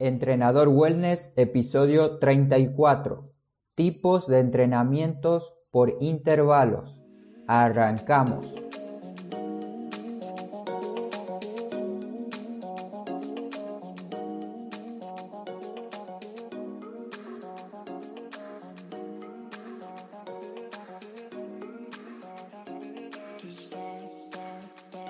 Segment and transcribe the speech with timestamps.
[0.00, 3.34] Entrenador Wellness, episodio 34.
[3.74, 6.98] Tipos de entrenamientos por intervalos.
[7.46, 8.69] Arrancamos.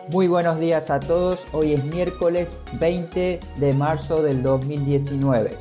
[0.09, 5.53] Muy buenos días a todos, hoy es miércoles 20 de marzo del 2019.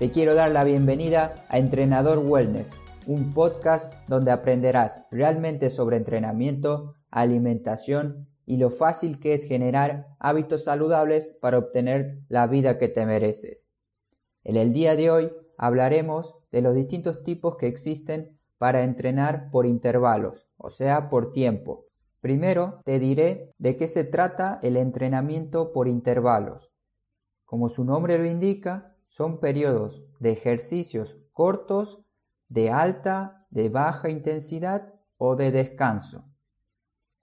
[0.00, 2.72] Te quiero dar la bienvenida a Entrenador Wellness,
[3.06, 10.64] un podcast donde aprenderás realmente sobre entrenamiento, alimentación y lo fácil que es generar hábitos
[10.64, 13.68] saludables para obtener la vida que te mereces.
[14.42, 19.64] En el día de hoy hablaremos de los distintos tipos que existen para entrenar por
[19.66, 21.89] intervalos, o sea, por tiempo
[22.20, 26.70] Primero te diré de qué se trata el entrenamiento por intervalos.
[27.46, 32.04] Como su nombre lo indica, son periodos de ejercicios cortos,
[32.48, 36.26] de alta, de baja intensidad o de descanso.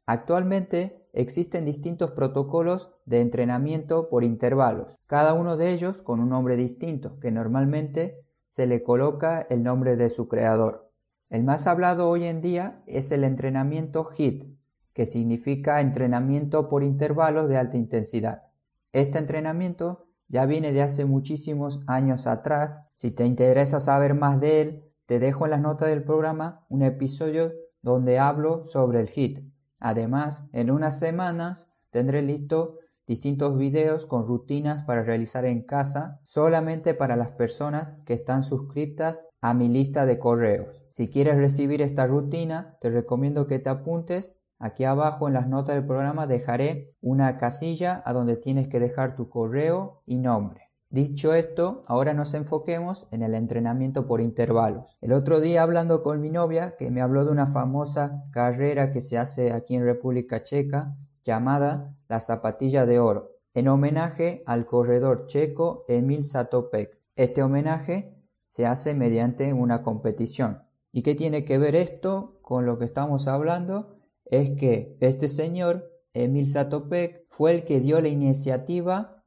[0.08, 6.56] Actualmente existen distintos protocolos de entrenamiento por intervalos, cada uno de ellos con un nombre
[6.56, 10.92] distinto, que normalmente se le coloca el nombre de su creador.
[11.30, 14.57] El más hablado hoy en día es el entrenamiento HIT,
[14.98, 18.45] que significa entrenamiento por intervalos de alta intensidad.
[18.92, 22.81] Este entrenamiento ya viene de hace muchísimos años atrás.
[22.95, 26.81] Si te interesa saber más de él, te dejo en las notas del programa un
[26.81, 27.52] episodio
[27.84, 29.48] donde hablo sobre el HIT.
[29.80, 36.95] Además, en unas semanas tendré listo distintos videos con rutinas para realizar en casa solamente
[36.95, 40.88] para las personas que están suscritas a mi lista de correos.
[40.89, 45.76] Si quieres recibir esta rutina, te recomiendo que te apuntes Aquí abajo en las notas
[45.76, 50.68] del programa dejaré una casilla a donde tienes que dejar tu correo y nombre.
[50.90, 54.98] Dicho esto, ahora nos enfoquemos en el entrenamiento por intervalos.
[55.02, 59.02] El otro día hablando con mi novia, que me habló de una famosa carrera que
[59.02, 65.28] se hace aquí en República Checa, llamada la Zapatilla de Oro, en homenaje al corredor
[65.28, 66.98] checo Emil Satopek.
[67.16, 68.16] Este homenaje
[68.48, 70.64] se hace mediante una competición.
[70.94, 73.97] ¿Y qué tiene que ver esto con lo que estamos hablando?
[74.30, 79.23] Es que este señor, Emil Satopek, fue el que dio la iniciativa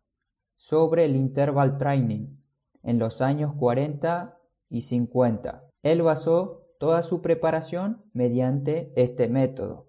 [0.57, 2.37] sobre el interval training
[2.83, 5.65] en los años 40 y 50.
[5.83, 9.89] Él basó toda su preparación mediante este método,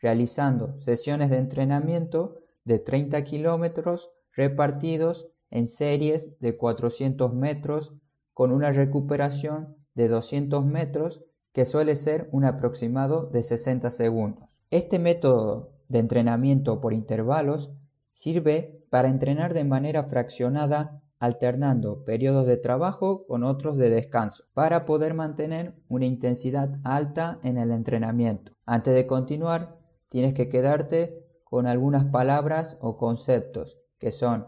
[0.00, 7.94] realizando sesiones de entrenamiento de 30 kilómetros repartidos en series de 400 metros
[8.34, 11.24] con una recuperación de 200 metros
[11.56, 14.46] que suele ser un aproximado de 60 segundos.
[14.70, 17.72] Este método de entrenamiento por intervalos
[18.12, 24.84] sirve para entrenar de manera fraccionada alternando periodos de trabajo con otros de descanso para
[24.84, 28.52] poder mantener una intensidad alta en el entrenamiento.
[28.66, 29.78] Antes de continuar,
[30.10, 34.46] tienes que quedarte con algunas palabras o conceptos que son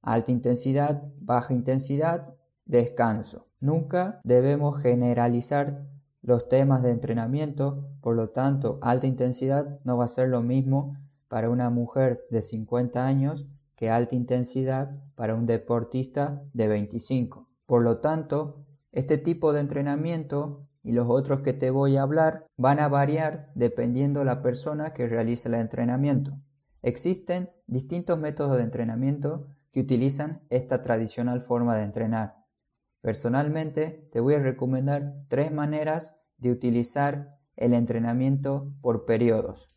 [0.00, 2.34] alta intensidad, baja intensidad,
[2.64, 3.46] descanso.
[3.60, 5.84] Nunca debemos generalizar
[6.26, 10.96] los temas de entrenamiento, por lo tanto, alta intensidad no va a ser lo mismo
[11.28, 17.48] para una mujer de 50 años que alta intensidad para un deportista de 25.
[17.64, 22.44] Por lo tanto, este tipo de entrenamiento y los otros que te voy a hablar
[22.56, 26.32] van a variar dependiendo la persona que realice el entrenamiento.
[26.82, 32.35] Existen distintos métodos de entrenamiento que utilizan esta tradicional forma de entrenar.
[33.06, 39.70] Personalmente te voy a recomendar tres maneras de utilizar el entrenamiento por periodos.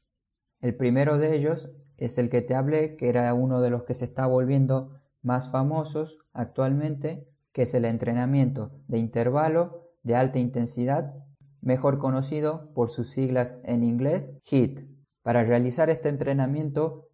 [0.62, 3.94] El primero de ellos es el que te hablé, que era uno de los que
[3.94, 11.13] se está volviendo más famosos actualmente, que es el entrenamiento de intervalo de alta intensidad,
[11.62, 14.89] mejor conocido por sus siglas en inglés HIT.
[15.22, 17.09] Para realizar este entrenamiento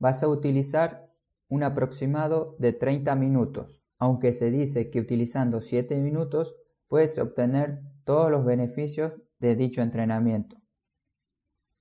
[0.00, 1.08] vas a utilizar
[1.48, 6.56] un aproximado de 30 minutos, aunque se dice que utilizando 7 minutos
[6.88, 10.56] puedes obtener todos los beneficios de dicho entrenamiento.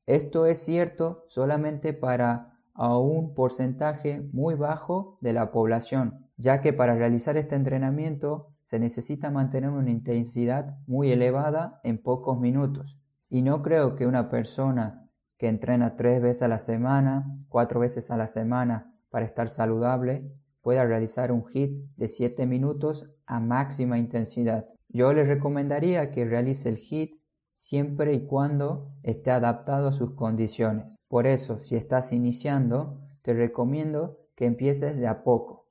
[0.06, 6.74] Esto es cierto solamente para a un porcentaje muy bajo de la población, ya que
[6.74, 13.00] para realizar este entrenamiento se necesita mantener una intensidad muy elevada en pocos minutos.
[13.32, 15.10] Y no creo que una persona
[15.40, 20.32] que entrena tres veces a la semana, cuatro veces a la semana para estar saludable,
[20.62, 24.68] pueda realizar un hit de 7 minutos a máxima intensidad.
[24.90, 27.22] Yo le recomendaría que realice el HIT
[27.56, 30.96] siempre y cuando esté adaptado a sus condiciones.
[31.08, 35.68] Por eso, si estás iniciando, te recomiendo que empieces de a poco.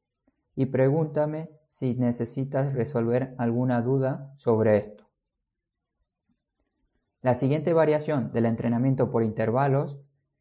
[0.56, 5.04] y pregúntame si necesitas resolver alguna duda sobre esto.
[7.22, 9.98] La siguiente variación del entrenamiento por intervalos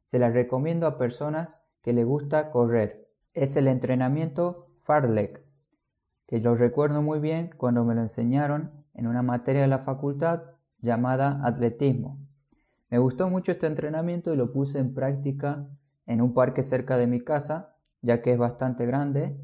[0.07, 3.08] se la recomiendo a personas que le gusta correr.
[3.39, 5.41] Es el entrenamiento fartlek,
[6.27, 10.41] que lo recuerdo muy bien cuando me lo enseñaron en una materia de la facultad
[10.81, 12.19] llamada atletismo.
[12.89, 15.65] Me gustó mucho este entrenamiento y lo puse en práctica
[16.05, 19.39] en un parque cerca de mi casa, ya que es bastante grande,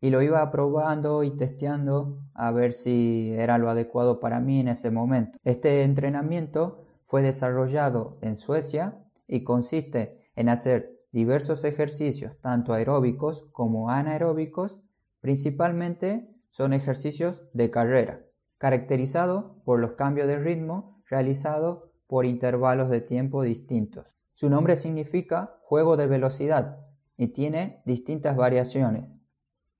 [0.00, 4.66] y lo iba probando y testeando a ver si era lo adecuado para mí en
[4.66, 5.38] ese momento.
[5.44, 8.98] Este entrenamiento fue desarrollado en Suecia
[9.28, 14.80] y consiste en hacer diversos ejercicios, tanto aeróbicos como anaeróbicos,
[15.20, 18.20] principalmente son ejercicios de carrera,
[18.58, 24.16] caracterizados por los cambios de ritmo realizados por intervalos de tiempo distintos.
[24.34, 26.78] Su nombre significa juego de velocidad
[27.16, 29.14] y tiene distintas variaciones.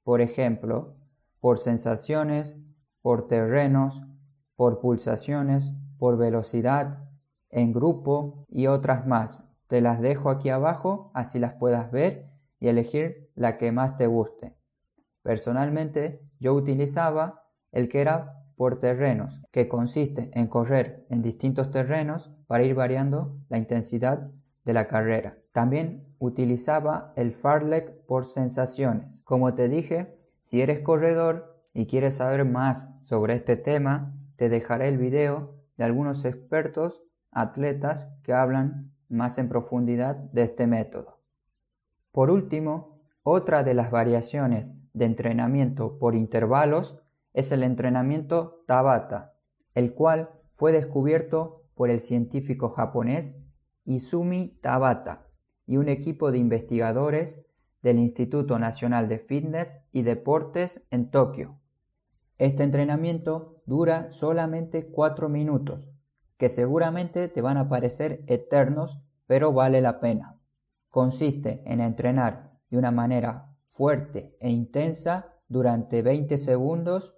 [0.02, 0.96] Por ejemplo,
[1.40, 2.58] por sensaciones,
[3.00, 4.02] por terrenos,
[4.56, 7.04] por pulsaciones, por velocidad,
[7.50, 9.47] en grupo y otras más.
[9.68, 12.26] Te las dejo aquí abajo así las puedas ver
[12.58, 14.56] y elegir la que más te guste.
[15.22, 22.32] Personalmente yo utilizaba el que era por terrenos, que consiste en correr en distintos terrenos
[22.46, 24.30] para ir variando la intensidad
[24.64, 25.36] de la carrera.
[25.52, 29.22] También utilizaba el fartlek por sensaciones.
[29.22, 34.88] Como te dije, si eres corredor y quieres saber más sobre este tema, te dejaré
[34.88, 41.18] el video de algunos expertos atletas que hablan más en profundidad de este método.
[42.12, 47.00] Por último, otra de las variaciones de entrenamiento por intervalos
[47.34, 49.34] es el entrenamiento Tabata,
[49.74, 53.40] el cual fue descubierto por el científico japonés
[53.84, 55.26] Izumi Tabata
[55.66, 57.44] y un equipo de investigadores
[57.82, 61.58] del Instituto Nacional de Fitness y Deportes en Tokio.
[62.38, 65.88] Este entrenamiento dura solamente 4 minutos,
[66.38, 70.38] que seguramente te van a parecer eternos, pero vale la pena.
[70.88, 77.16] Consiste en entrenar de una manera fuerte e intensa durante 20 segundos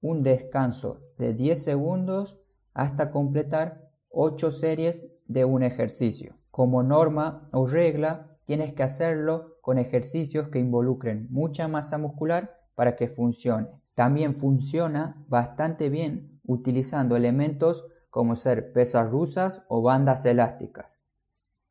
[0.00, 2.38] un descanso de 10 segundos
[2.72, 6.36] hasta completar 8 series de un ejercicio.
[6.50, 12.96] Como norma o regla, tienes que hacerlo con ejercicios que involucren mucha masa muscular para
[12.96, 13.68] que funcione.
[13.94, 21.00] También funciona bastante bien utilizando elementos como ser pesas rusas o bandas elásticas.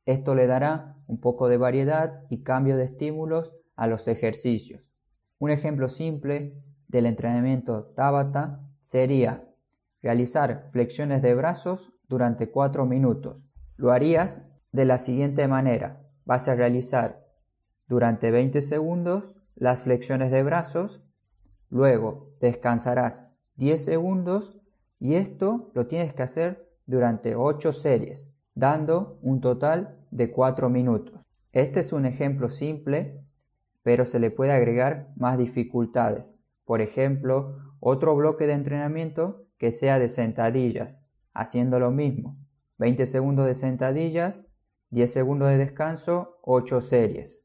[0.08, 4.82] Esto le dará un poco de variedad y cambio de estímulos a los ejercicios.
[5.38, 9.48] Un ejemplo simple del entrenamiento Tabata sería
[10.02, 13.38] realizar flexiones de brazos durante 4 minutos.
[13.78, 16.02] Lo harías de la siguiente manera.
[16.26, 17.24] Vas a realizar
[17.88, 21.04] durante 20 segundos las flexiones de brazos,
[21.70, 23.28] luego descansarás
[23.58, 24.58] 10 segundos
[25.02, 31.20] y esto lo tienes que hacer durante 8 series, dando un total de 4 minutos.
[31.52, 33.20] Este es un ejemplo simple,
[33.82, 36.36] pero se le puede agregar más dificultades.
[36.66, 41.00] Por ejemplo, otro bloque de entrenamiento que sea de sentadillas,
[41.34, 42.38] haciendo lo mismo.
[42.78, 44.46] 20 segundos de sentadillas,
[44.92, 47.40] 10 segundos de descanso, 8 series.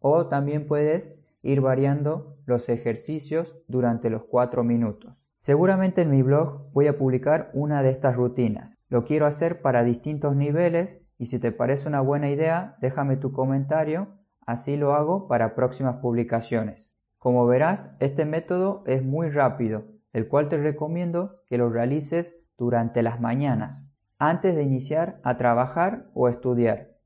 [0.00, 5.14] O también puedes ir variando los ejercicios durante los 4 minutos.
[5.38, 8.76] Seguramente en mi blog voy a publicar una de estas rutinas.
[8.88, 13.32] Lo quiero hacer para distintos niveles y si te parece una buena idea, déjame tu
[13.32, 14.08] comentario,
[14.46, 16.90] así lo hago para próximas publicaciones.
[17.18, 23.02] Como verás, este método es muy rápido, el cual te recomiendo que lo realices durante
[23.04, 23.84] las mañanas,
[24.18, 26.96] antes de iniciar a trabajar o estudiar.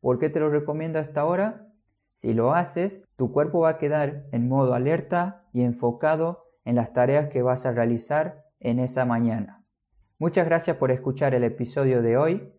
[0.00, 1.68] ¿Por qué te lo recomiendo a esta hora?
[2.12, 6.92] Si lo haces, tu cuerpo va a quedar en modo alerta y enfocado en las
[6.92, 9.64] tareas que vas a realizar en esa mañana.
[10.18, 12.52] Muchas gracias por escuchar el episodio de hoy.